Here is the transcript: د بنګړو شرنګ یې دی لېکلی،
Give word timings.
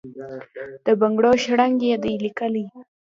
د 0.85 0.87
بنګړو 1.01 1.31
شرنګ 1.43 1.77
یې 1.87 1.95
دی 2.03 2.13
لېکلی، 2.25 2.65